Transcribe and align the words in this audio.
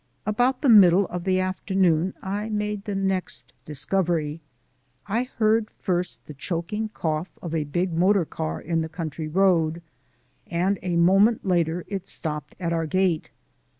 About 0.25 0.63
the 0.63 0.67
middle 0.67 1.05
of 1.09 1.25
the 1.25 1.39
afternoon 1.39 2.15
I 2.23 2.49
made 2.49 2.85
the 2.85 2.95
next 2.95 3.53
discovery. 3.65 4.41
I 5.05 5.25
heard 5.37 5.69
first 5.77 6.25
the 6.25 6.33
choking 6.33 6.89
cough 6.89 7.29
of 7.39 7.53
a 7.53 7.65
big 7.65 7.93
motor 7.93 8.25
car 8.25 8.59
in 8.59 8.81
the 8.81 8.89
country 8.89 9.27
road, 9.27 9.83
and 10.47 10.79
a 10.81 10.95
moment 10.95 11.45
later 11.45 11.85
it 11.87 12.07
stopped 12.07 12.55
at 12.59 12.73
our 12.73 12.87
gate. 12.87 13.29